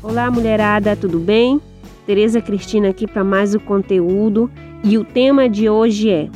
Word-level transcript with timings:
Olá, 0.00 0.30
mulherada, 0.30 0.94
tudo 0.94 1.18
bem? 1.18 1.60
Tereza 2.06 2.40
Cristina 2.40 2.90
aqui 2.90 3.04
para 3.04 3.24
mais 3.24 3.52
o 3.56 3.58
conteúdo 3.58 4.48
e 4.84 4.96
o 4.96 5.02
tema 5.02 5.48
de 5.48 5.68
hoje 5.68 6.08
é 6.08 6.30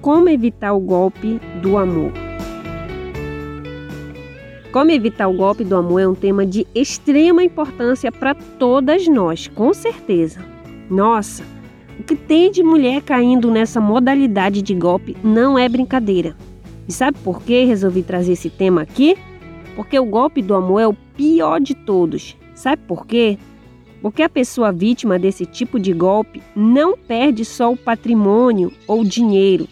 Como 0.00 0.26
evitar 0.30 0.72
o 0.72 0.80
golpe 0.80 1.38
do 1.60 1.76
amor. 1.76 2.10
Como 4.72 4.90
evitar 4.90 5.28
o 5.28 5.34
golpe 5.34 5.64
do 5.64 5.76
amor 5.76 6.00
é 6.00 6.08
um 6.08 6.14
tema 6.14 6.46
de 6.46 6.66
extrema 6.74 7.44
importância 7.44 8.10
para 8.10 8.34
todas 8.34 9.06
nós, 9.06 9.48
com 9.48 9.74
certeza. 9.74 10.42
Nossa, 10.88 11.44
o 12.00 12.02
que 12.02 12.16
tem 12.16 12.50
de 12.50 12.62
mulher 12.62 13.02
caindo 13.02 13.50
nessa 13.50 13.82
modalidade 13.82 14.62
de 14.62 14.74
golpe 14.74 15.14
não 15.22 15.58
é 15.58 15.68
brincadeira. 15.68 16.34
E 16.88 16.92
sabe 16.92 17.18
por 17.22 17.42
que 17.42 17.66
resolvi 17.66 18.02
trazer 18.02 18.32
esse 18.32 18.48
tema 18.48 18.80
aqui? 18.80 19.14
Porque 19.76 19.98
o 19.98 20.06
golpe 20.06 20.40
do 20.40 20.54
amor 20.54 20.80
é 20.80 20.86
o 20.86 20.96
pior 21.14 21.60
de 21.60 21.74
todos 21.74 22.34
Sabe 22.54 22.82
por 22.86 23.06
quê? 23.06 23.38
Porque 24.00 24.22
a 24.22 24.28
pessoa 24.28 24.70
vítima 24.70 25.18
desse 25.18 25.44
tipo 25.44 25.78
de 25.78 25.92
golpe 25.92 26.42
não 26.54 26.96
perde 26.96 27.44
só 27.44 27.72
o 27.72 27.76
patrimônio 27.76 28.72
ou 28.86 29.04
dinheiro. 29.04 29.66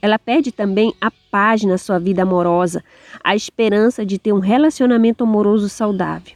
Ela 0.00 0.18
perde 0.18 0.50
também 0.50 0.92
a 1.00 1.10
paz 1.30 1.62
na 1.62 1.78
sua 1.78 1.98
vida 1.98 2.22
amorosa, 2.22 2.84
a 3.22 3.36
esperança 3.36 4.04
de 4.04 4.18
ter 4.18 4.32
um 4.32 4.40
relacionamento 4.40 5.22
amoroso 5.22 5.68
saudável. 5.68 6.34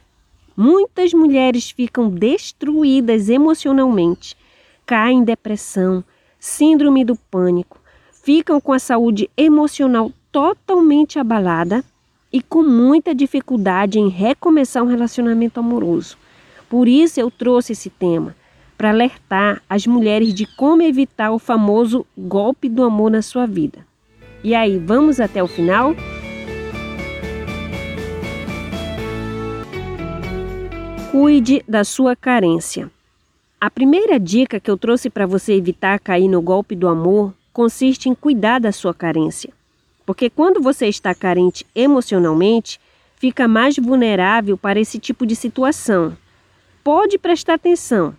Muitas 0.55 1.13
mulheres 1.13 1.69
ficam 1.69 2.09
destruídas 2.09 3.29
emocionalmente, 3.29 4.35
caem 4.85 5.19
em 5.19 5.23
depressão, 5.23 6.03
síndrome 6.39 7.03
do 7.03 7.15
pânico, 7.15 7.79
ficam 8.23 8.59
com 8.59 8.73
a 8.73 8.79
saúde 8.79 9.29
emocional 9.37 10.11
totalmente 10.31 11.19
abalada 11.19 11.83
e 12.31 12.41
com 12.41 12.63
muita 12.63 13.15
dificuldade 13.15 13.99
em 13.99 14.09
recomeçar 14.09 14.83
um 14.83 14.87
relacionamento 14.87 15.59
amoroso. 15.59 16.17
Por 16.69 16.87
isso 16.87 17.19
eu 17.19 17.31
trouxe 17.31 17.73
esse 17.73 17.89
tema 17.89 18.35
para 18.77 18.89
alertar 18.89 19.61
as 19.69 19.87
mulheres 19.87 20.33
de 20.33 20.45
como 20.45 20.81
evitar 20.81 21.31
o 21.31 21.39
famoso 21.39 22.05
golpe 22.17 22.69
do 22.69 22.83
amor 22.83 23.09
na 23.09 23.21
sua 23.21 23.45
vida. 23.45 23.79
E 24.43 24.53
aí, 24.53 24.77
vamos 24.77 25.19
até 25.19 25.41
o 25.41 25.47
final? 25.47 25.95
Cuide 31.11 31.63
da 31.67 31.83
sua 31.83 32.15
carência. 32.15 32.91
A 33.59 33.71
primeira 33.71 34.19
dica 34.19 34.59
que 34.59 34.69
eu 34.69 34.77
trouxe 34.77 35.09
para 35.09 35.25
você 35.25 35.53
evitar 35.53 35.99
cair 35.99 36.27
no 36.27 36.41
golpe 36.41 36.75
do 36.75 36.87
amor 36.87 37.33
consiste 37.51 38.07
em 38.07 38.13
cuidar 38.13 38.59
da 38.59 38.71
sua 38.71 38.93
carência. 38.93 39.51
Porque 40.07 40.29
quando 40.29 40.61
você 40.61 40.87
está 40.87 41.13
carente 41.13 41.67
emocionalmente, 41.75 42.79
fica 43.17 43.45
mais 43.45 43.75
vulnerável 43.75 44.57
para 44.57 44.79
esse 44.79 44.97
tipo 44.97 45.25
de 45.25 45.35
situação. 45.35 46.17
Pode 46.81 47.17
prestar 47.17 47.55
atenção. 47.55 48.15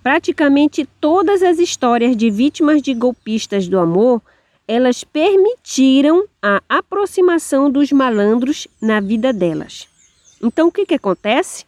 Praticamente 0.00 0.88
todas 1.00 1.42
as 1.42 1.58
histórias 1.58 2.16
de 2.16 2.30
vítimas 2.30 2.80
de 2.80 2.94
golpistas 2.94 3.66
do 3.66 3.80
amor, 3.80 4.22
elas 4.68 5.02
permitiram 5.02 6.24
a 6.40 6.62
aproximação 6.68 7.68
dos 7.68 7.90
malandros 7.90 8.68
na 8.80 9.00
vida 9.00 9.32
delas. 9.32 9.88
Então 10.40 10.68
o 10.68 10.72
que, 10.72 10.86
que 10.86 10.94
acontece? 10.94 11.64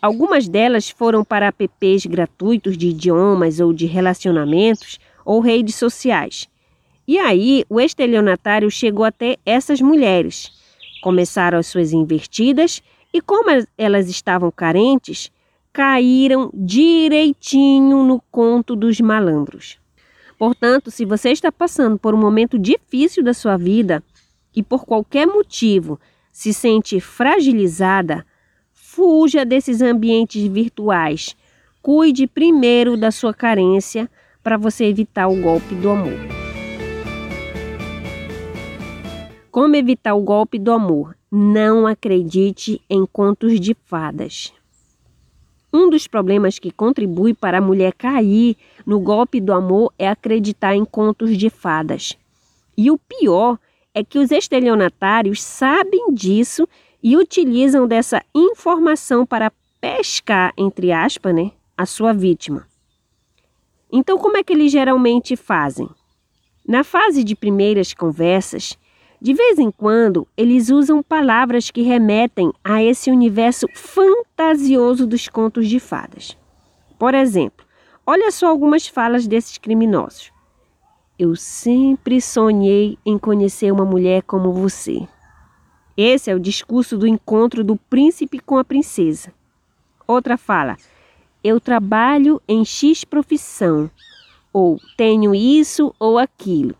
Algumas 0.00 0.48
delas 0.48 0.88
foram 0.88 1.22
para 1.22 1.48
apps 1.48 2.06
gratuitos 2.06 2.78
de 2.78 2.88
idiomas 2.88 3.60
ou 3.60 3.74
de 3.74 3.84
relacionamentos 3.84 4.98
ou 5.22 5.40
redes 5.40 5.74
sociais 5.74 6.48
e 7.06 7.18
aí 7.18 7.64
o 7.68 7.80
estelionatário 7.80 8.70
chegou 8.70 9.04
até 9.04 9.36
essas 9.44 9.80
mulheres. 9.80 10.52
Começaram 11.02 11.58
as 11.58 11.66
suas 11.66 11.92
invertidas 11.92 12.82
e, 13.12 13.20
como 13.20 13.50
elas 13.76 14.08
estavam 14.08 14.50
carentes, 14.50 15.30
caíram 15.72 16.50
direitinho 16.54 18.02
no 18.04 18.22
conto 18.30 18.74
dos 18.74 19.00
malandros. 19.00 19.78
Portanto, 20.38 20.90
se 20.90 21.04
você 21.04 21.30
está 21.30 21.52
passando 21.52 21.98
por 21.98 22.14
um 22.14 22.18
momento 22.18 22.58
difícil 22.58 23.22
da 23.22 23.34
sua 23.34 23.56
vida 23.56 24.02
e 24.54 24.62
por 24.62 24.84
qualquer 24.84 25.26
motivo 25.26 25.98
se 26.32 26.52
sente 26.52 27.00
fragilizada, 27.00 28.26
fuja 28.72 29.44
desses 29.44 29.80
ambientes 29.80 30.42
virtuais. 30.46 31.36
Cuide 31.82 32.26
primeiro 32.26 32.96
da 32.96 33.10
sua 33.10 33.34
carência 33.34 34.10
para 34.42 34.56
você 34.56 34.84
evitar 34.84 35.28
o 35.28 35.40
golpe 35.40 35.74
do 35.74 35.90
amor. 35.90 36.33
Como 39.54 39.76
evitar 39.76 40.16
o 40.16 40.20
golpe 40.20 40.58
do 40.58 40.72
amor? 40.72 41.16
Não 41.30 41.86
acredite 41.86 42.82
em 42.90 43.06
contos 43.06 43.60
de 43.60 43.72
fadas. 43.72 44.52
Um 45.72 45.88
dos 45.88 46.08
problemas 46.08 46.58
que 46.58 46.72
contribui 46.72 47.32
para 47.34 47.58
a 47.58 47.60
mulher 47.60 47.92
cair 47.92 48.56
no 48.84 48.98
golpe 48.98 49.40
do 49.40 49.52
amor 49.52 49.94
é 49.96 50.08
acreditar 50.08 50.74
em 50.74 50.84
contos 50.84 51.38
de 51.38 51.48
fadas. 51.50 52.18
E 52.76 52.90
o 52.90 52.98
pior 52.98 53.56
é 53.94 54.02
que 54.02 54.18
os 54.18 54.32
estelionatários 54.32 55.40
sabem 55.40 56.12
disso 56.12 56.66
e 57.00 57.16
utilizam 57.16 57.86
dessa 57.86 58.20
informação 58.34 59.24
para 59.24 59.52
pescar, 59.80 60.52
entre 60.58 60.90
aspas, 60.90 61.32
né, 61.32 61.52
a 61.76 61.86
sua 61.86 62.12
vítima. 62.12 62.66
Então, 63.92 64.18
como 64.18 64.36
é 64.36 64.42
que 64.42 64.52
eles 64.52 64.72
geralmente 64.72 65.36
fazem? 65.36 65.88
Na 66.66 66.82
fase 66.82 67.22
de 67.22 67.36
primeiras 67.36 67.94
conversas, 67.94 68.76
de 69.24 69.32
vez 69.32 69.58
em 69.58 69.70
quando, 69.70 70.28
eles 70.36 70.68
usam 70.68 71.02
palavras 71.02 71.70
que 71.70 71.80
remetem 71.80 72.52
a 72.62 72.82
esse 72.82 73.10
universo 73.10 73.66
fantasioso 73.74 75.06
dos 75.06 75.28
contos 75.28 75.66
de 75.66 75.80
fadas. 75.80 76.36
Por 76.98 77.14
exemplo, 77.14 77.64
olha 78.06 78.30
só 78.30 78.48
algumas 78.48 78.86
falas 78.86 79.26
desses 79.26 79.56
criminosos. 79.56 80.30
Eu 81.18 81.34
sempre 81.36 82.20
sonhei 82.20 82.98
em 83.02 83.16
conhecer 83.16 83.72
uma 83.72 83.86
mulher 83.86 84.22
como 84.24 84.52
você. 84.52 85.08
Esse 85.96 86.30
é 86.30 86.34
o 86.34 86.38
discurso 86.38 86.98
do 86.98 87.06
encontro 87.06 87.64
do 87.64 87.76
príncipe 87.76 88.38
com 88.38 88.58
a 88.58 88.64
princesa. 88.64 89.32
Outra 90.06 90.36
fala: 90.36 90.76
Eu 91.42 91.58
trabalho 91.58 92.42
em 92.46 92.62
X 92.62 93.04
profissão, 93.04 93.90
ou 94.52 94.78
tenho 94.98 95.34
isso 95.34 95.94
ou 95.98 96.18
aquilo. 96.18 96.76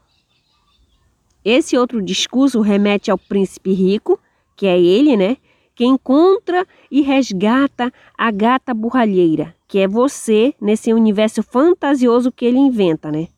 Esse 1.44 1.76
outro 1.76 2.00
discurso 2.00 2.60
remete 2.62 3.10
ao 3.10 3.18
príncipe 3.18 3.72
rico, 3.72 4.18
que 4.56 4.66
é 4.66 4.80
ele, 4.80 5.14
né? 5.14 5.36
Que 5.74 5.84
encontra 5.84 6.66
e 6.90 7.02
resgata 7.02 7.92
a 8.16 8.30
gata 8.30 8.72
burralheira, 8.72 9.54
que 9.68 9.78
é 9.78 9.86
você 9.86 10.54
nesse 10.58 10.92
universo 10.94 11.42
fantasioso 11.42 12.32
que 12.32 12.46
ele 12.46 12.56
inventa, 12.56 13.12
né? 13.12 13.28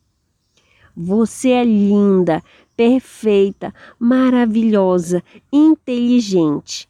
Você 0.96 1.50
é 1.50 1.64
linda, 1.64 2.42
perfeita, 2.76 3.74
maravilhosa, 3.98 5.22
inteligente. 5.52 6.88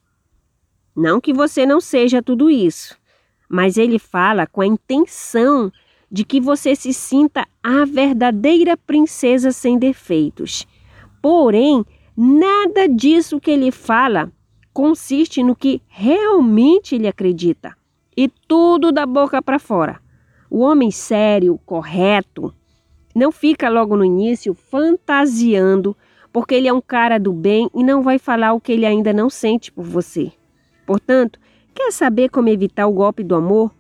Não 0.95 1.21
que 1.21 1.33
você 1.33 1.65
não 1.65 1.81
seja 1.81 2.23
tudo 2.23 2.51
isso, 2.51 2.97
mas 3.49 3.79
ele 3.79 3.99
fala 3.99 4.47
com 4.47 4.61
a 4.61 4.67
intenção 4.67 5.73
de 6.11 6.25
que 6.25 6.41
você 6.41 6.77
se 6.77 6.93
sinta 6.93 7.47
a 7.63 7.85
verdadeira 7.85 8.77
princesa 8.77 9.51
sem 9.51 9.79
defeitos 9.79 10.67
Porém, 11.21 11.85
nada 12.17 12.89
disso 12.89 13.41
que 13.41 13.51
ele 13.51 13.71
fala 13.71 14.31
consiste 14.73 15.43
no 15.43 15.57
que 15.57 15.81
realmente 15.89 16.95
ele 16.95 17.09
acredita. 17.09 17.75
E 18.15 18.29
tudo 18.29 18.93
da 18.93 19.07
boca 19.07 19.41
para 19.41 19.59
fora. 19.59 20.01
O 20.51 20.61
homem 20.61 20.91
sério, 20.91 21.59
correto, 21.65 22.55
não 23.15 23.33
fica 23.33 23.71
logo 23.71 23.97
no 23.97 24.05
início 24.05 24.53
fantasiando, 24.53 25.97
porque 26.31 26.55
ele 26.55 26.69
é 26.69 26.73
um 26.73 26.83
cara 26.83 27.19
do 27.19 27.33
bem 27.33 27.71
e 27.75 27.83
não 27.83 28.03
vai 28.03 28.19
falar 28.19 28.53
o 28.53 28.61
que 28.61 28.73
ele 28.73 28.85
ainda 28.85 29.13
não 29.15 29.31
sente 29.31 29.73
por 29.73 29.87
você. 29.87 30.31
Portanto, 30.85 31.39
quer 31.75 31.91
saber 31.91 32.29
como 32.29 32.51
evitar 32.51 32.87
o 32.87 32.93
golpe 32.93 33.25
do 33.25 33.35
amor? 33.35 33.75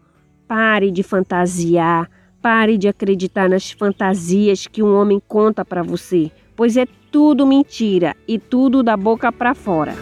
Pare 0.48 0.90
de 0.90 1.02
fantasiar, 1.02 2.10
pare 2.40 2.78
de 2.78 2.88
acreditar 2.88 3.50
nas 3.50 3.70
fantasias 3.70 4.66
que 4.66 4.82
um 4.82 4.94
homem 4.94 5.20
conta 5.28 5.62
para 5.62 5.82
você, 5.82 6.32
pois 6.56 6.76
é 6.76 6.86
tudo 7.12 7.46
mentira 7.46 8.16
e 8.26 8.38
tudo 8.38 8.82
da 8.82 8.96
boca 8.96 9.30
para 9.30 9.54
fora. 9.54 9.94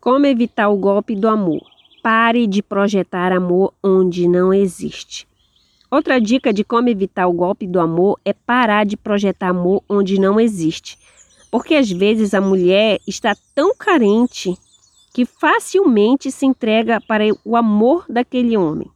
Como 0.00 0.26
evitar 0.26 0.68
o 0.68 0.76
golpe 0.76 1.14
do 1.14 1.28
amor? 1.28 1.62
Pare 2.02 2.46
de 2.46 2.62
projetar 2.62 3.32
amor 3.32 3.74
onde 3.82 4.26
não 4.26 4.52
existe. 4.52 5.28
Outra 5.90 6.20
dica 6.20 6.52
de 6.52 6.64
como 6.64 6.88
evitar 6.88 7.26
o 7.26 7.32
golpe 7.32 7.66
do 7.66 7.80
amor 7.80 8.18
é 8.24 8.32
parar 8.32 8.84
de 8.84 8.96
projetar 8.96 9.50
amor 9.50 9.82
onde 9.88 10.20
não 10.20 10.38
existe. 10.38 10.98
Porque 11.50 11.74
às 11.74 11.90
vezes 11.90 12.34
a 12.34 12.40
mulher 12.40 13.00
está 13.06 13.34
tão 13.54 13.74
carente 13.74 14.54
que 15.14 15.24
facilmente 15.24 16.30
se 16.30 16.46
entrega 16.46 17.00
para 17.00 17.24
o 17.44 17.56
amor 17.56 18.04
daquele 18.08 18.56
homem. 18.56 18.90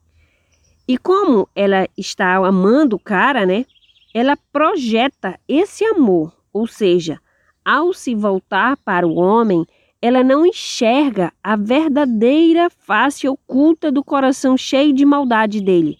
E 0.87 0.99
como 0.99 1.49
ela 1.55 1.88
está 1.96 2.37
amando 2.37 2.96
o 2.96 3.00
cara, 3.00 3.46
né? 3.46 3.64
Ela 4.12 4.37
projeta 4.52 5.38
esse 5.49 5.84
amor, 5.84 6.32
ou 6.52 6.67
seja, 6.67 7.20
ao 7.64 7.93
se 7.93 8.14
voltar 8.14 8.76
para 8.79 9.06
o 9.06 9.14
homem, 9.14 9.64
ela 10.00 10.25
não 10.25 10.44
enxerga 10.44 11.32
a 11.43 11.55
verdadeira 11.55 12.69
face 12.69 13.29
oculta 13.29 13.93
do 13.93 14.02
coração 14.02 14.56
cheio 14.56 14.93
de 14.93 15.05
maldade 15.05 15.61
dele. 15.61 15.96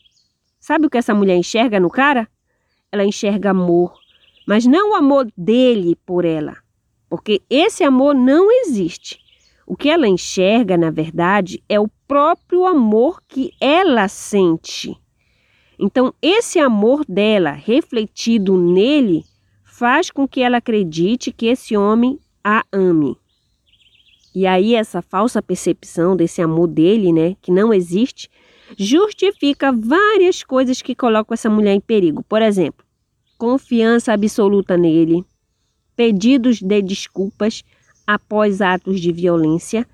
Sabe 0.59 0.87
o 0.87 0.91
que 0.91 0.99
essa 0.99 1.15
mulher 1.15 1.37
enxerga 1.37 1.79
no 1.79 1.89
cara? 1.89 2.29
Ela 2.91 3.05
enxerga 3.05 3.51
amor, 3.51 3.95
mas 4.47 4.67
não 4.67 4.91
o 4.91 4.95
amor 4.97 5.31
dele 5.37 5.97
por 6.05 6.25
ela, 6.25 6.57
porque 7.09 7.41
esse 7.49 7.85
amor 7.85 8.15
não 8.15 8.51
existe. 8.51 9.22
O 9.67 9.77
que 9.77 9.89
ela 9.89 10.09
enxerga, 10.09 10.77
na 10.77 10.91
verdade, 10.91 11.63
é 11.69 11.79
o 11.79 11.89
próprio 12.07 12.67
amor 12.67 13.23
que 13.27 13.53
ela 13.61 14.09
sente. 14.09 14.97
Então, 15.79 16.13
esse 16.21 16.59
amor 16.59 17.05
dela, 17.09 17.53
refletido 17.53 18.57
nele, 18.57 19.25
faz 19.65 20.11
com 20.11 20.29
que 20.29 20.41
ela 20.41 20.59
acredite 20.59 21.33
que 21.33 21.47
esse 21.47 21.77
homem 21.77 22.19
a 22.45 22.65
ame. 22.73 23.17
E 24.35 24.47
aí, 24.47 24.75
essa 24.75 25.03
falsa 25.03 25.43
percepção 25.43 26.17
desse 26.17 26.41
amor 26.41 26.67
dele, 26.67 27.13
né, 27.13 27.37
que 27.43 27.51
não 27.51 27.73
existe, 27.73 28.31
justifica 28.79 29.73
várias 29.73 30.43
coisas 30.43 30.81
que 30.81 30.95
colocam 30.95 31.35
essa 31.35 31.51
mulher 31.51 31.75
em 31.75 31.81
perigo. 31.81 32.23
Por 32.25 32.41
exemplo, 32.41 32.85
confiança 33.37 34.13
absoluta 34.13 34.77
nele, 34.77 35.25
pedidos 35.97 36.61
de 36.61 36.81
desculpas 36.81 37.63
após 38.07 38.61
atos 38.61 39.01
de 39.01 39.13
violência, 39.13 39.87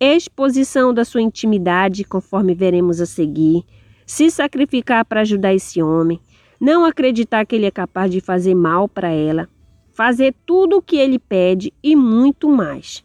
exposição 0.00 0.92
da 0.92 1.04
sua 1.04 1.22
intimidade, 1.22 2.04
conforme 2.04 2.54
veremos 2.54 3.00
a 3.00 3.06
seguir, 3.06 3.64
se 4.06 4.30
sacrificar 4.30 5.04
para 5.04 5.20
ajudar 5.20 5.54
esse 5.54 5.80
homem, 5.80 6.20
não 6.60 6.84
acreditar 6.84 7.46
que 7.46 7.54
ele 7.54 7.66
é 7.66 7.70
capaz 7.70 8.10
de 8.10 8.20
fazer 8.20 8.54
mal 8.54 8.88
para 8.88 9.10
ela, 9.10 9.48
fazer 9.94 10.34
tudo 10.44 10.78
o 10.78 10.82
que 10.82 10.96
ele 10.96 11.18
pede 11.18 11.72
e 11.82 11.94
muito 11.94 12.48
mais. 12.48 13.04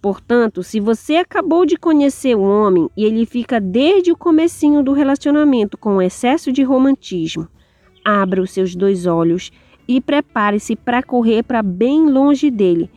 Portanto, 0.00 0.64
se 0.64 0.80
você 0.80 1.14
acabou 1.14 1.64
de 1.64 1.76
conhecer 1.76 2.36
o 2.36 2.42
homem 2.42 2.90
e 2.96 3.04
ele 3.04 3.24
fica 3.24 3.60
desde 3.60 4.10
o 4.10 4.16
comecinho 4.16 4.82
do 4.82 4.92
relacionamento 4.92 5.78
com 5.78 6.02
excesso 6.02 6.50
de 6.50 6.64
romantismo, 6.64 7.46
abra 8.04 8.42
os 8.42 8.50
seus 8.50 8.74
dois 8.74 9.06
olhos 9.06 9.52
e 9.86 10.00
prepare-se 10.00 10.74
para 10.74 11.04
correr 11.04 11.44
para 11.44 11.62
bem 11.62 12.10
longe 12.10 12.50
dele, 12.50 12.90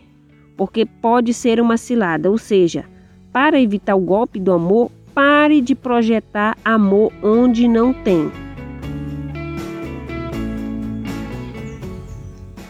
porque 0.57 0.85
pode 0.85 1.33
ser 1.33 1.59
uma 1.59 1.77
cilada, 1.77 2.29
ou 2.29 2.37
seja, 2.37 2.85
para 3.31 3.59
evitar 3.59 3.95
o 3.95 3.99
golpe 3.99 4.39
do 4.39 4.51
amor, 4.51 4.91
pare 5.13 5.61
de 5.61 5.75
projetar 5.75 6.57
amor 6.63 7.11
onde 7.21 7.67
não 7.67 7.93
tem. 7.93 8.31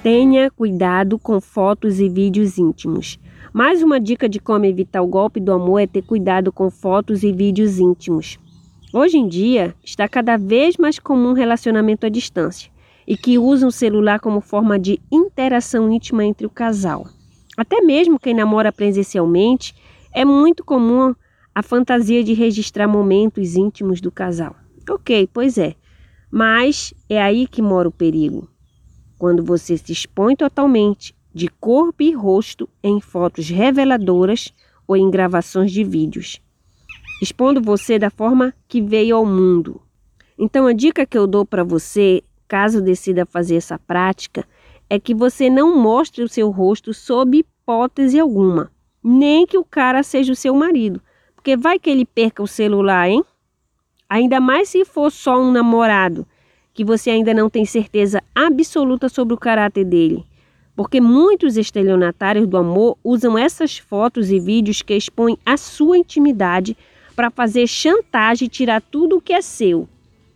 Tenha 0.02 0.52
cuidado 0.52 1.18
com 1.18 1.42
fotos 1.42 2.00
e 2.00 2.08
vídeos 2.08 2.58
íntimos. 2.58 3.20
Mais 3.52 3.82
uma 3.82 4.00
dica 4.00 4.30
de 4.30 4.40
como 4.40 4.66
evitar 4.66 5.02
o 5.02 5.08
golpe 5.08 5.40
do 5.40 5.52
amor 5.52 5.80
é 5.80 5.88
ter 5.88 6.04
cuidado 6.04 6.52
com 6.52 6.70
fotos 6.70 7.24
e 7.24 7.32
vídeos 7.32 7.80
íntimos. 7.80 8.38
Hoje 8.94 9.18
em 9.18 9.28
dia, 9.28 9.74
está 9.84 10.08
cada 10.08 10.38
vez 10.38 10.78
mais 10.78 11.00
comum 11.00 11.34
relacionamento 11.34 12.06
à 12.06 12.10
distância 12.10 12.72
e 13.08 13.18
que 13.18 13.38
usam 13.38 13.70
o 13.70 13.72
celular 13.72 14.20
como 14.20 14.42
forma 14.42 14.78
de 14.78 15.00
interação 15.12 15.92
íntima 15.92 16.24
entre 16.24 16.46
o 16.46 16.50
casal. 16.50 17.08
Até 17.58 17.82
mesmo 17.82 18.20
quem 18.20 18.34
namora 18.34 18.72
presencialmente 18.72 19.74
é 20.14 20.26
muito 20.26 20.64
comum 20.64 21.14
a 21.54 21.64
fantasia 21.64 22.24
de 22.24 22.34
registrar 22.34 22.88
momentos 22.88 23.56
íntimos 23.56 24.02
do 24.02 24.12
casal. 24.12 24.56
Ok, 24.90 25.30
pois 25.34 25.58
é. 25.58 25.76
Mas 26.30 26.94
é 27.10 27.22
aí 27.22 27.48
que 27.48 27.62
mora 27.62 27.88
o 27.88 27.92
perigo. 27.92 28.50
Quando 29.18 29.44
você 29.44 29.78
se 29.78 29.94
expõe 29.94 30.36
totalmente, 30.36 31.16
de 31.34 31.48
corpo 31.48 32.04
e 32.04 32.12
rosto, 32.12 32.70
em 32.84 33.00
fotos 33.00 33.50
reveladoras 33.50 34.54
ou 34.88 34.96
em 34.96 35.10
gravações 35.10 35.72
de 35.72 35.84
vídeos, 35.84 36.42
expondo 37.22 37.62
você 37.62 37.98
da 37.98 38.10
forma 38.10 38.54
que 38.68 38.82
veio 38.82 39.16
ao 39.16 39.26
mundo. 39.26 39.82
Então, 40.38 40.68
a 40.68 40.74
dica 40.74 41.06
que 41.06 41.18
eu 41.18 41.26
dou 41.26 41.46
para 41.46 41.64
você, 41.64 42.22
caso 42.48 42.82
decida 42.82 43.26
fazer 43.26 43.56
essa 43.56 43.80
prática, 43.80 44.46
é 44.90 45.00
que 45.00 45.14
você 45.14 45.50
não 45.50 45.78
mostre 45.78 46.24
o 46.24 46.30
seu 46.30 46.50
rosto 46.50 46.94
sob 46.94 47.38
hipótese 47.38 48.20
alguma 48.20 48.72
nem 49.08 49.46
que 49.46 49.56
o 49.56 49.64
cara 49.64 50.02
seja 50.02 50.34
o 50.34 50.36
seu 50.36 50.56
marido. 50.56 51.00
Porque 51.36 51.56
vai 51.56 51.78
que 51.78 51.92
ele 51.92 52.06
perca 52.06 52.42
o 52.42 52.48
celular, 52.48 53.08
hein? 53.08 53.24
Ainda 54.10 54.40
mais 54.40 54.70
se 54.70 54.84
for 54.84 55.12
só 55.12 55.40
um 55.40 55.52
namorado, 55.52 56.26
que 56.74 56.84
você 56.84 57.12
ainda 57.12 57.32
não 57.32 57.48
tem 57.48 57.66
certeza 57.66 58.24
absoluta 58.34 59.08
sobre 59.08 59.36
o 59.36 59.38
caráter 59.38 59.86
dele. 59.86 60.26
Porque 60.76 61.00
muitos 61.00 61.56
estelionatários 61.56 62.48
do 62.48 62.58
amor 62.58 62.98
usam 63.04 63.38
essas 63.38 63.78
fotos 63.78 64.32
e 64.32 64.40
vídeos 64.40 64.82
que 64.82 64.96
expõem 64.96 65.38
a 65.46 65.56
sua 65.56 66.00
intimidade 66.00 66.76
para 67.16 67.30
fazer 67.30 67.68
chantagem 67.68 68.48
e 68.48 68.50
tirar 68.50 68.82
tudo 68.82 69.18
o 69.18 69.22
que 69.22 69.34
é 69.34 69.42
seu: 69.42 69.88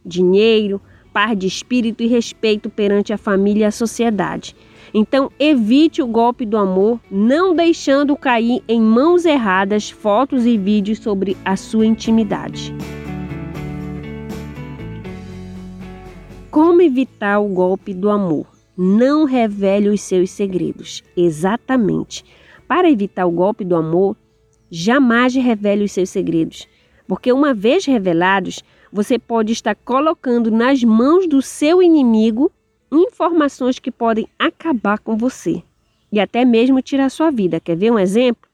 dinheiro, 0.06 0.80
par 1.14 1.36
de 1.36 1.48
espírito 1.48 2.04
e 2.04 2.08
respeito 2.08 2.70
perante 2.70 3.12
a 3.12 3.18
família 3.18 3.64
e 3.64 3.66
a 3.66 3.72
sociedade. 3.72 4.56
Então, 4.94 5.32
evite 5.40 6.02
o 6.02 6.08
golpe 6.08 6.46
do 6.46 6.58
amor, 6.58 7.00
não 7.12 7.56
deixando 7.56 8.16
cair 8.16 8.64
em 8.68 8.82
mãos 8.82 9.26
erradas 9.26 9.90
fotos 9.90 10.46
e 10.46 10.58
vídeos 10.58 11.00
sobre 11.00 11.38
a 11.46 11.56
sua 11.56 11.86
intimidade. 11.86 12.74
Como 16.50 16.82
evitar 16.82 17.40
o 17.40 17.48
golpe 17.48 17.94
do 17.94 18.10
amor? 18.10 18.48
Não 18.76 19.26
revele 19.26 19.90
os 19.90 20.02
seus 20.02 20.32
segredos. 20.32 21.04
Exatamente. 21.16 22.24
Para 22.68 22.90
evitar 22.90 23.26
o 23.26 23.32
golpe 23.32 23.64
do 23.64 23.76
amor, 23.76 24.16
jamais 24.72 25.36
revele 25.36 25.84
os 25.84 25.92
seus 25.92 26.10
segredos, 26.10 26.68
porque 27.10 27.34
uma 27.34 27.56
vez 27.56 27.86
revelados, 27.86 28.64
você 28.94 29.18
pode 29.18 29.52
estar 29.52 29.74
colocando 29.74 30.52
nas 30.52 30.84
mãos 30.84 31.28
do 31.28 31.42
seu 31.42 31.82
inimigo 31.82 32.52
informações 32.92 33.80
que 33.80 33.90
podem 33.90 34.28
acabar 34.38 35.00
com 35.00 35.18
você 35.18 35.64
e 36.12 36.20
até 36.20 36.46
mesmo 36.46 36.84
tirar 36.84 37.10
sua 37.10 37.32
vida. 37.32 37.60
Quer 37.60 37.76
ver 37.76 37.92
um 37.92 37.98
exemplo? 37.98 38.48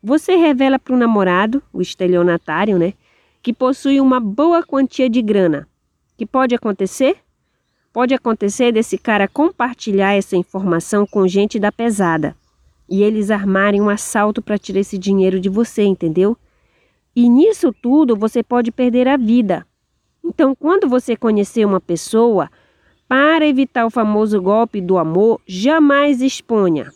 Você 0.00 0.36
revela 0.36 0.78
para 0.78 0.94
o 0.94 0.96
namorado, 0.96 1.60
o 1.72 1.82
estelionatário, 1.82 2.78
né, 2.78 2.94
que 3.42 3.52
possui 3.52 4.00
uma 4.00 4.20
boa 4.20 4.62
quantia 4.62 5.10
de 5.10 5.20
grana. 5.20 5.66
Que 6.16 6.24
pode 6.24 6.54
acontecer? 6.54 7.16
Pode 7.92 8.14
acontecer 8.14 8.70
desse 8.70 8.96
cara 8.98 9.26
compartilhar 9.26 10.12
essa 10.12 10.36
informação 10.36 11.04
com 11.04 11.26
gente 11.26 11.58
da 11.58 11.72
pesada 11.72 12.36
e 12.88 13.02
eles 13.02 13.32
armarem 13.32 13.80
um 13.80 13.88
assalto 13.88 14.40
para 14.40 14.56
tirar 14.56 14.78
esse 14.78 14.96
dinheiro 14.96 15.40
de 15.40 15.48
você, 15.48 15.82
entendeu? 15.82 16.36
E 17.20 17.28
nisso 17.28 17.70
tudo 17.82 18.16
você 18.16 18.42
pode 18.42 18.72
perder 18.72 19.06
a 19.06 19.18
vida. 19.18 19.66
Então, 20.24 20.54
quando 20.54 20.88
você 20.88 21.14
conhecer 21.14 21.66
uma 21.66 21.78
pessoa, 21.78 22.48
para 23.06 23.46
evitar 23.46 23.84
o 23.84 23.90
famoso 23.90 24.40
golpe 24.40 24.80
do 24.80 24.96
amor, 24.96 25.38
jamais 25.46 26.22
exponha 26.22 26.90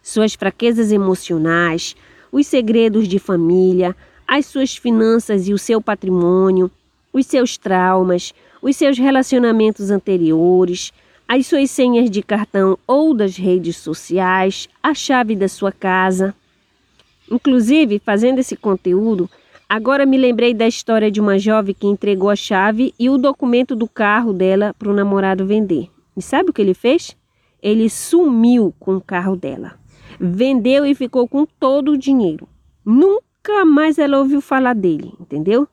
suas 0.00 0.32
fraquezas 0.32 0.90
emocionais, 0.90 1.94
os 2.32 2.46
segredos 2.46 3.06
de 3.06 3.18
família, 3.18 3.94
as 4.26 4.46
suas 4.46 4.74
finanças 4.74 5.46
e 5.46 5.52
o 5.52 5.58
seu 5.58 5.78
patrimônio, 5.78 6.70
os 7.12 7.26
seus 7.26 7.58
traumas, 7.58 8.32
os 8.62 8.76
seus 8.76 8.96
relacionamentos 8.96 9.90
anteriores, 9.90 10.90
as 11.28 11.46
suas 11.46 11.70
senhas 11.70 12.10
de 12.10 12.22
cartão 12.22 12.78
ou 12.86 13.12
das 13.12 13.36
redes 13.36 13.76
sociais, 13.76 14.70
a 14.82 14.94
chave 14.94 15.36
da 15.36 15.48
sua 15.48 15.70
casa. 15.70 16.34
Inclusive, 17.30 17.98
fazendo 17.98 18.38
esse 18.38 18.56
conteúdo, 18.56 19.28
Agora 19.70 20.06
me 20.06 20.16
lembrei 20.16 20.54
da 20.54 20.66
história 20.66 21.10
de 21.10 21.20
uma 21.20 21.38
jovem 21.38 21.74
que 21.78 21.86
entregou 21.86 22.30
a 22.30 22.36
chave 22.36 22.94
e 22.98 23.10
o 23.10 23.18
documento 23.18 23.76
do 23.76 23.86
carro 23.86 24.32
dela 24.32 24.74
para 24.78 24.88
o 24.88 24.94
namorado 24.94 25.44
vender. 25.44 25.90
E 26.16 26.22
sabe 26.22 26.48
o 26.48 26.52
que 26.54 26.62
ele 26.62 26.72
fez? 26.72 27.14
Ele 27.62 27.90
sumiu 27.90 28.74
com 28.80 28.96
o 28.96 29.00
carro 29.00 29.36
dela. 29.36 29.78
Vendeu 30.18 30.86
e 30.86 30.94
ficou 30.94 31.28
com 31.28 31.44
todo 31.44 31.92
o 31.92 31.98
dinheiro. 31.98 32.48
Nunca 32.82 33.66
mais 33.66 33.98
ela 33.98 34.18
ouviu 34.18 34.40
falar 34.40 34.74
dele, 34.74 35.12
entendeu? 35.20 35.68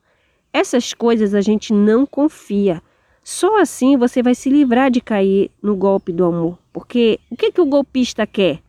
Essas 0.52 0.94
coisas 0.94 1.34
a 1.34 1.40
gente 1.40 1.72
não 1.72 2.06
confia. 2.06 2.84
Só 3.24 3.62
assim 3.62 3.96
você 3.96 4.22
vai 4.22 4.36
se 4.36 4.50
livrar 4.50 4.92
de 4.92 5.00
cair 5.00 5.50
no 5.64 5.74
golpe 5.74 6.12
do 6.12 6.26
amor. 6.26 6.60
Porque 6.74 7.18
o 7.32 7.38
que, 7.38 7.50
que 7.50 7.62
o 7.62 7.66
golpista 7.66 8.28
quer? 8.28 8.60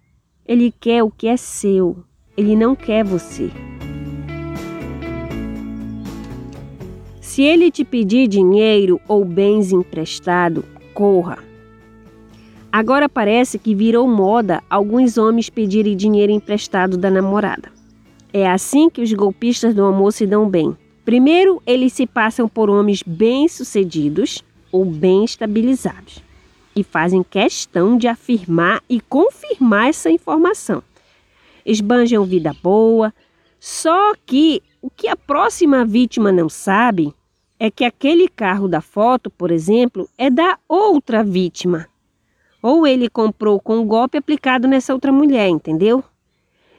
Ele 0.47 0.71
quer 0.71 1.03
o 1.03 1.11
que 1.11 1.27
é 1.27 1.37
seu. 1.37 2.05
Ele 2.37 2.55
não 2.55 2.77
quer 2.77 3.05
você. 3.05 3.51
Se 7.21 7.43
ele 7.43 7.71
te 7.71 7.85
pedir 7.85 8.29
dinheiro 8.29 9.01
ou 9.09 9.25
bens 9.25 9.73
emprestado, 9.73 10.65
corra. 10.95 11.39
Agora 12.73 13.09
parece 13.09 13.59
que 13.59 13.75
virou 13.75 14.07
moda 14.07 14.63
alguns 14.69 15.17
homens 15.17 15.49
pedirem 15.49 15.97
dinheiro 15.97 16.33
emprestado 16.33 16.97
da 16.97 17.11
namorada. 17.11 17.71
É 18.33 18.49
assim 18.49 18.91
que 18.91 19.01
os 19.01 19.13
golpistas 19.13 19.75
do 19.75 19.85
amor 19.85 20.13
se 20.13 20.27
dão 20.27 20.49
bem. 20.49 20.77
Primeiro, 21.05 21.63
eles 21.67 21.93
se 21.93 22.07
passam 22.07 22.49
por 22.49 22.69
homens 22.69 23.03
bem-sucedidos 23.03 24.43
ou 24.71 24.85
bem 24.85 25.25
estabilizados. 25.25 26.23
e 26.77 26.85
fazem 26.85 27.23
questão 27.23 27.97
de 27.97 28.07
afirmar 28.07 28.83
e 28.87 29.01
confirmar 29.01 29.89
essa 29.89 30.11
informação. 30.11 30.83
Esbanjam 31.67 32.25
vida 32.25 32.55
boa, 32.63 33.13
só 33.59 34.15
que 34.25 34.63
o 34.81 34.89
que 34.89 35.09
a 35.09 35.17
próxima 35.17 35.85
vítima 35.85 36.31
não 36.31 36.49
sabe 36.49 37.13
é 37.59 37.71
que 37.71 37.85
aquele 37.85 38.29
carro 38.29 38.69
da 38.69 38.81
foto, 38.81 39.29
por 39.29 39.51
exemplo, 39.51 40.09
é 40.17 40.31
da 40.31 40.59
outra 40.69 41.25
vítima. 41.25 41.89
Ou 42.63 42.87
ele 42.87 43.09
comprou 43.09 43.59
com 43.59 43.79
o 43.79 43.85
golpe 43.85 44.17
aplicado 44.17 44.69
nessa 44.69 44.95
outra 44.95 45.11
mulher, 45.11 45.49
entendeu? 45.49 46.05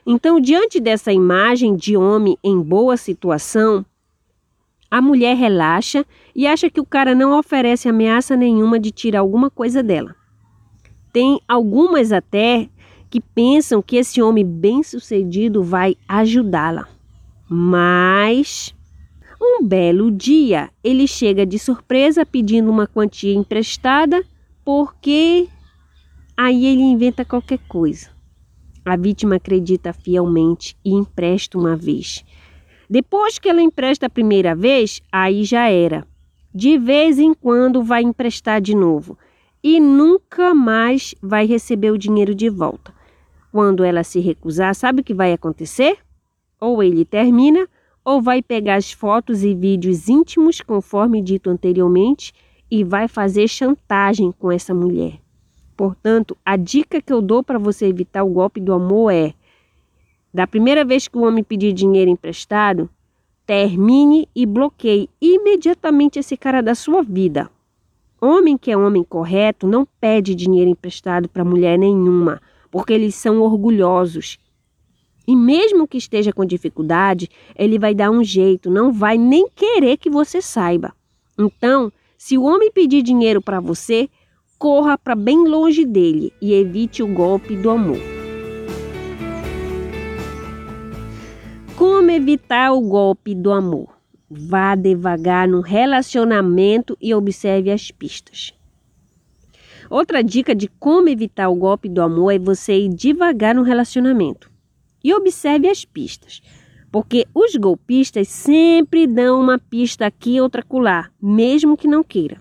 Então, 0.06 0.40
diante 0.40 0.80
dessa 0.80 1.12
imagem 1.12 1.76
de 1.76 1.94
homem 1.94 2.38
em 2.42 2.58
boa 2.58 2.96
situação, 2.96 3.84
a 4.90 5.02
mulher 5.02 5.36
relaxa 5.36 6.06
e 6.34 6.46
acha 6.46 6.70
que 6.70 6.80
o 6.80 6.86
cara 6.86 7.14
não 7.14 7.38
oferece 7.38 7.90
ameaça 7.90 8.34
nenhuma 8.34 8.80
de 8.80 8.90
tirar 8.90 9.20
alguma 9.20 9.50
coisa 9.50 9.82
dela. 9.82 10.16
Tem 11.12 11.40
algumas 11.46 12.10
até 12.10 12.70
que 13.10 13.20
pensam 13.20 13.80
que 13.80 13.96
esse 13.96 14.20
homem 14.20 14.44
bem-sucedido 14.44 15.62
vai 15.62 15.96
ajudá-la. 16.06 16.88
Mas 17.48 18.74
um 19.40 19.64
belo 19.64 20.10
dia 20.10 20.70
ele 20.82 21.06
chega 21.06 21.46
de 21.46 21.58
surpresa 21.58 22.26
pedindo 22.26 22.70
uma 22.70 22.86
quantia 22.86 23.34
emprestada 23.34 24.22
porque 24.64 25.48
aí 26.36 26.66
ele 26.66 26.82
inventa 26.82 27.24
qualquer 27.24 27.58
coisa. 27.68 28.10
A 28.84 28.96
vítima 28.96 29.36
acredita 29.36 29.92
fielmente 29.92 30.76
e 30.84 30.92
empresta 30.92 31.58
uma 31.58 31.76
vez. 31.76 32.24
Depois 32.88 33.38
que 33.38 33.48
ela 33.48 33.60
empresta 33.60 34.06
a 34.06 34.10
primeira 34.10 34.54
vez, 34.54 35.02
aí 35.12 35.44
já 35.44 35.68
era. 35.68 36.06
De 36.54 36.78
vez 36.78 37.18
em 37.18 37.34
quando 37.34 37.82
vai 37.82 38.02
emprestar 38.02 38.60
de 38.60 38.74
novo 38.74 39.18
e 39.62 39.78
nunca 39.78 40.54
mais 40.54 41.14
vai 41.22 41.46
receber 41.46 41.90
o 41.90 41.98
dinheiro 41.98 42.34
de 42.34 42.48
volta. 42.48 42.97
Quando 43.58 43.82
ela 43.82 44.04
se 44.04 44.20
recusar, 44.20 44.72
sabe 44.72 45.00
o 45.00 45.04
que 45.04 45.12
vai 45.12 45.32
acontecer? 45.32 45.98
Ou 46.60 46.80
ele 46.80 47.04
termina, 47.04 47.68
ou 48.04 48.22
vai 48.22 48.40
pegar 48.40 48.76
as 48.76 48.92
fotos 48.92 49.42
e 49.42 49.52
vídeos 49.52 50.08
íntimos, 50.08 50.60
conforme 50.60 51.20
dito 51.20 51.50
anteriormente, 51.50 52.32
e 52.70 52.84
vai 52.84 53.08
fazer 53.08 53.48
chantagem 53.48 54.30
com 54.30 54.52
essa 54.52 54.72
mulher. 54.72 55.18
Portanto, 55.76 56.36
a 56.44 56.56
dica 56.56 57.02
que 57.02 57.12
eu 57.12 57.20
dou 57.20 57.42
para 57.42 57.58
você 57.58 57.86
evitar 57.86 58.22
o 58.22 58.28
golpe 58.28 58.60
do 58.60 58.72
amor 58.72 59.12
é: 59.12 59.34
da 60.32 60.46
primeira 60.46 60.84
vez 60.84 61.08
que 61.08 61.18
o 61.18 61.22
homem 61.22 61.42
pedir 61.42 61.72
dinheiro 61.72 62.12
emprestado, 62.12 62.88
termine 63.44 64.28
e 64.36 64.46
bloqueie 64.46 65.10
imediatamente 65.20 66.20
esse 66.20 66.36
cara 66.36 66.62
da 66.62 66.76
sua 66.76 67.02
vida. 67.02 67.50
Homem 68.20 68.56
que 68.56 68.70
é 68.70 68.76
homem 68.76 69.02
correto 69.02 69.66
não 69.66 69.84
pede 70.00 70.36
dinheiro 70.36 70.70
emprestado 70.70 71.28
para 71.28 71.44
mulher 71.44 71.76
nenhuma, 71.76 72.40
porque 72.70 72.92
eles 72.92 73.14
são 73.14 73.40
orgulhosos. 73.40 74.38
E 75.26 75.36
mesmo 75.36 75.86
que 75.86 75.98
esteja 75.98 76.32
com 76.32 76.44
dificuldade, 76.44 77.28
ele 77.54 77.78
vai 77.78 77.94
dar 77.94 78.10
um 78.10 78.24
jeito, 78.24 78.70
não 78.70 78.92
vai 78.92 79.18
nem 79.18 79.46
querer 79.54 79.98
que 79.98 80.08
você 80.08 80.40
saiba. 80.40 80.94
Então, 81.38 81.92
se 82.16 82.38
o 82.38 82.42
homem 82.44 82.72
pedir 82.72 83.02
dinheiro 83.02 83.40
para 83.40 83.60
você, 83.60 84.08
corra 84.58 84.98
para 84.98 85.14
bem 85.14 85.46
longe 85.46 85.84
dele 85.84 86.32
e 86.42 86.52
evite 86.52 87.02
o 87.02 87.06
golpe 87.06 87.54
do 87.54 87.70
amor. 87.70 88.00
Como 91.76 92.10
evitar 92.10 92.72
o 92.72 92.80
golpe 92.80 93.34
do 93.36 93.52
amor? 93.52 93.88
Vá 94.28 94.74
devagar 94.74 95.46
no 95.46 95.60
relacionamento 95.60 96.98
e 97.00 97.14
observe 97.14 97.70
as 97.70 97.90
pistas. 97.90 98.52
Outra 99.90 100.22
dica 100.22 100.54
de 100.54 100.68
como 100.68 101.08
evitar 101.08 101.48
o 101.48 101.54
golpe 101.54 101.88
do 101.88 102.02
amor 102.02 102.32
é 102.32 102.38
você 102.38 102.78
ir 102.78 102.88
devagar 102.88 103.54
no 103.54 103.62
relacionamento 103.62 104.50
e 105.02 105.14
observe 105.14 105.68
as 105.68 105.84
pistas, 105.84 106.42
porque 106.92 107.26
os 107.34 107.56
golpistas 107.56 108.28
sempre 108.28 109.06
dão 109.06 109.40
uma 109.40 109.58
pista 109.58 110.06
aqui 110.06 110.36
e 110.36 110.40
outra 110.40 110.60
acolá, 110.60 111.10
mesmo 111.20 111.76
que 111.76 111.88
não 111.88 112.02
queira. 112.02 112.38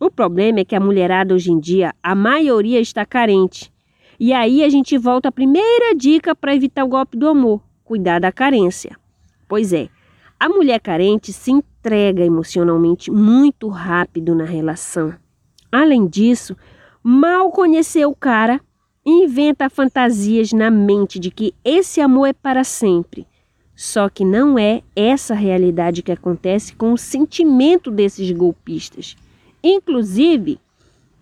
O 0.00 0.10
problema 0.10 0.60
é 0.60 0.64
que 0.64 0.74
a 0.74 0.80
mulherada 0.80 1.34
hoje 1.34 1.52
em 1.52 1.60
dia, 1.60 1.94
a 2.02 2.14
maioria 2.14 2.80
está 2.80 3.06
carente. 3.06 3.72
E 4.18 4.32
aí 4.32 4.64
a 4.64 4.68
gente 4.68 4.98
volta 4.98 5.28
à 5.28 5.32
primeira 5.32 5.94
dica 5.94 6.34
para 6.34 6.54
evitar 6.54 6.84
o 6.84 6.88
golpe 6.88 7.16
do 7.16 7.28
amor: 7.28 7.62
cuidar 7.84 8.20
da 8.20 8.32
carência. 8.32 8.96
Pois 9.46 9.72
é, 9.72 9.88
a 10.40 10.48
mulher 10.48 10.80
carente 10.80 11.32
se 11.32 11.52
entrega 11.52 12.24
emocionalmente 12.24 13.12
muito 13.12 13.68
rápido 13.68 14.34
na 14.34 14.44
relação. 14.44 15.14
Além 15.72 16.06
disso, 16.06 16.54
mal 17.02 17.50
conheceu 17.50 18.10
o 18.10 18.14
cara, 18.14 18.60
inventa 19.04 19.70
fantasias 19.70 20.52
na 20.52 20.70
mente 20.70 21.18
de 21.18 21.30
que 21.30 21.54
esse 21.64 21.98
amor 21.98 22.26
é 22.26 22.32
para 22.34 22.62
sempre. 22.62 23.26
Só 23.74 24.10
que 24.10 24.22
não 24.22 24.58
é 24.58 24.82
essa 24.94 25.34
realidade 25.34 26.02
que 26.02 26.12
acontece 26.12 26.74
com 26.74 26.92
o 26.92 26.98
sentimento 26.98 27.90
desses 27.90 28.30
golpistas. 28.30 29.16
Inclusive, 29.64 30.60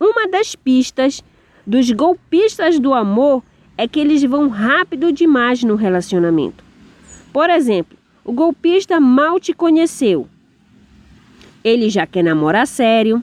uma 0.01 0.27
das 0.27 0.57
pistas 0.57 1.23
dos 1.65 1.91
golpistas 1.93 2.81
do 2.81 2.93
amor 2.93 3.45
é 3.79 3.87
que 3.87 4.01
eles 4.01 4.23
vão 4.25 4.49
rápido 4.49 5.13
demais 5.13 5.63
no 5.63 5.77
relacionamento. 5.77 6.65
Por 7.33 7.49
exemplo, 7.49 7.97
o 8.25 8.33
golpista 8.33 8.99
mal 8.99 9.39
te 9.39 9.53
conheceu. 9.53 10.27
Ele 11.63 11.89
já 11.89 12.07
quer 12.07 12.25
namorar 12.25 12.67
sério, 12.67 13.23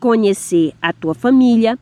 conhecer 0.00 0.72
a 0.80 0.92
tua 0.92 1.14
família, 1.14 1.78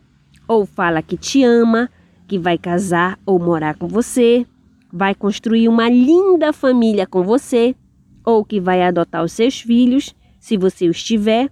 ou 0.47 0.67
fala 0.67 1.01
que 1.01 1.17
te 1.17 1.43
ama, 1.45 1.89
que 2.27 2.39
vai 2.39 2.59
casar 2.59 3.19
ou 3.25 3.39
morar 3.39 3.77
com 3.77 3.87
você, 3.87 4.45
vai 4.93 5.15
construir 5.15 5.69
uma 5.69 5.89
linda 5.89 6.53
família 6.53 7.07
com 7.07 7.23
você, 7.23 7.75
ou 8.25 8.45
que 8.45 8.61
vai 8.61 8.83
adotar 8.83 9.25
os 9.25 9.33
seus 9.33 9.61
filhos, 9.61 10.15
se 10.41 10.57
você 10.57 10.89
os 10.89 11.03
tiver 11.03 11.51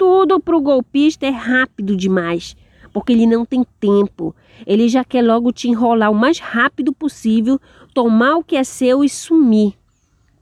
tudo 0.00 0.40
para 0.40 0.56
o 0.56 0.62
golpista 0.62 1.26
é 1.26 1.30
rápido 1.30 1.94
demais, 1.94 2.56
porque 2.90 3.12
ele 3.12 3.26
não 3.26 3.44
tem 3.44 3.66
tempo. 3.78 4.34
Ele 4.66 4.88
já 4.88 5.04
quer 5.04 5.20
logo 5.20 5.52
te 5.52 5.68
enrolar 5.68 6.10
o 6.10 6.14
mais 6.14 6.38
rápido 6.38 6.90
possível, 6.90 7.60
tomar 7.92 8.36
o 8.36 8.42
que 8.42 8.56
é 8.56 8.64
seu 8.64 9.04
e 9.04 9.10
sumir. 9.10 9.74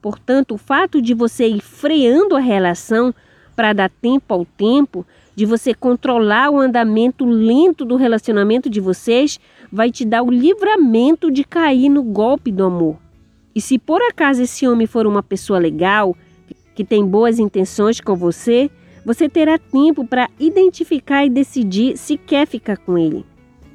Portanto, 0.01 0.55
o 0.55 0.59
fato 0.59 1.03
de 1.03 1.13
você 1.13 1.49
ir 1.49 1.61
freando 1.61 2.37
a 2.37 2.41
relação 2.41 3.13
para 3.57 3.73
dar 3.73 3.91
tempo 3.91 4.33
ao 4.33 4.45
tempo, 4.45 5.05
de 5.39 5.47
você 5.47 5.73
controlar 5.73 6.51
o 6.51 6.59
andamento 6.59 7.25
lento 7.25 7.85
do 7.85 7.95
relacionamento 7.95 8.69
de 8.69 8.81
vocês, 8.81 9.39
vai 9.71 9.89
te 9.89 10.05
dar 10.05 10.25
o 10.25 10.33
livramento 10.33 11.31
de 11.31 11.45
cair 11.45 11.89
no 11.89 12.03
golpe 12.03 12.51
do 12.51 12.65
amor. 12.65 12.97
E 13.55 13.61
se 13.61 13.79
por 13.79 14.03
acaso 14.03 14.43
esse 14.43 14.67
homem 14.67 14.89
for 14.89 15.07
uma 15.07 15.23
pessoa 15.23 15.61
legal, 15.61 16.17
que 16.75 16.85
tem 16.85 17.07
boas 17.07 17.39
intenções 17.39 18.01
com 18.01 18.17
você, 18.17 18.69
você 19.07 19.29
terá 19.29 19.61
tempo 19.61 20.05
para 20.05 20.29
identificar 20.41 21.25
e 21.25 21.31
decidir 21.31 21.97
se 21.97 22.17
quer 22.17 22.45
ficar 22.45 22.77
com 22.77 22.99
ele. 22.99 23.25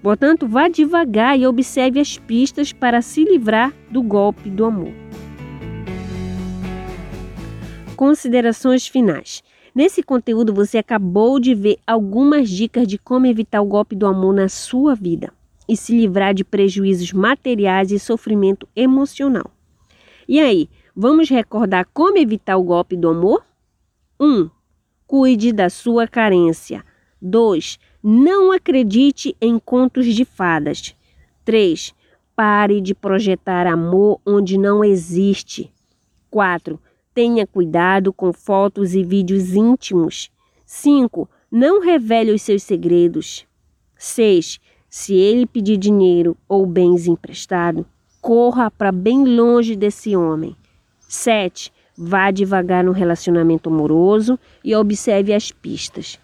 Portanto, 0.01 0.45
vá 0.45 0.67
devagar 0.67 1.39
e 1.39 1.47
observe 1.47 1.97
as 1.97 2.17
pistas 2.17 2.73
para 2.73 3.01
se 3.01 3.23
livrar 3.23 3.73
do 3.89 4.03
golpe 4.03 4.49
do 4.49 4.65
amor. 4.65 4.91
Considerações 7.95 8.85
finais. 8.85 9.41
Nesse 9.73 10.03
conteúdo 10.03 10.53
você 10.53 10.77
acabou 10.77 11.39
de 11.39 11.55
ver 11.55 11.79
algumas 11.87 12.49
dicas 12.49 12.87
de 12.87 12.97
como 12.97 13.25
evitar 13.25 13.61
o 13.61 13.65
golpe 13.65 13.95
do 13.95 14.05
amor 14.05 14.33
na 14.33 14.47
sua 14.47 14.93
vida 14.93 15.33
e 15.67 15.75
se 15.75 15.97
livrar 15.97 16.33
de 16.33 16.43
prejuízos 16.43 17.11
materiais 17.11 17.91
e 17.91 17.97
sofrimento 17.97 18.67
emocional. 18.75 19.49
E 20.27 20.39
aí, 20.39 20.69
vamos 20.95 21.29
recordar 21.29 21.87
como 21.91 22.17
evitar 22.17 22.57
o 22.57 22.63
golpe 22.63 22.95
do 22.95 23.09
amor? 23.09 23.43
1. 24.19 24.25
Um, 24.25 24.49
Cuide 25.07 25.51
da 25.51 25.69
sua 25.69 26.07
carência. 26.07 26.83
2. 27.21 27.79
Não 28.01 28.51
acredite 28.51 29.35
em 29.41 29.57
contos 29.57 30.05
de 30.05 30.23
fadas. 30.23 30.95
3. 31.43 31.93
Pare 32.35 32.79
de 32.79 32.93
projetar 32.93 33.67
amor 33.67 34.19
onde 34.25 34.57
não 34.57 34.83
existe. 34.83 35.71
4. 36.29 36.79
Tenha 37.13 37.45
cuidado 37.45 38.11
com 38.11 38.33
fotos 38.33 38.95
e 38.95 39.03
vídeos 39.03 39.53
íntimos. 39.53 40.31
5. 40.65 41.29
Não 41.51 41.79
revele 41.79 42.31
os 42.31 42.41
seus 42.41 42.63
segredos. 42.63 43.45
6. 43.95 44.59
Se 44.89 45.13
ele 45.13 45.45
pedir 45.45 45.77
dinheiro 45.77 46.35
ou 46.47 46.65
bens 46.65 47.07
emprestado, 47.07 47.85
corra 48.19 48.71
para 48.71 48.91
bem 48.91 49.23
longe 49.25 49.75
desse 49.75 50.15
homem. 50.15 50.55
7. 51.07 51.71
Vá 51.95 52.31
devagar 52.31 52.83
no 52.83 52.91
relacionamento 52.91 53.69
amoroso 53.69 54.39
e 54.63 54.75
observe 54.75 55.33
as 55.33 55.51
pistas. 55.51 56.19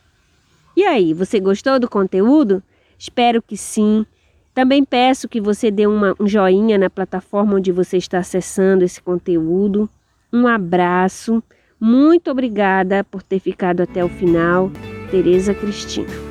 E 0.75 0.84
aí, 0.84 1.13
você 1.13 1.39
gostou 1.39 1.79
do 1.79 1.89
conteúdo? 1.89 2.63
Espero 2.98 3.41
que 3.41 3.55
sim. 3.55 4.05
Também 4.53 4.84
peço 4.84 5.29
que 5.29 5.39
você 5.39 5.69
dê 5.69 5.86
uma, 5.86 6.15
um 6.19 6.27
joinha 6.27 6.77
na 6.77 6.89
plataforma 6.89 7.55
onde 7.55 7.72
você 7.72 7.98
está 7.98 8.17
acessando 8.17 8.84
esse 8.84 9.01
conteúdo. 9.01 9.88
Um 10.32 10.48
abraço. 10.48 11.44
Muito 11.80 12.30
obrigada 12.30 13.04
por 13.04 13.24
ter 13.24 13.40
ficado 13.40 13.82
até 13.82 14.04
o 14.04 14.10
final. 14.10 14.72
Tereza 15.10 15.54
Cristina. 15.54 16.29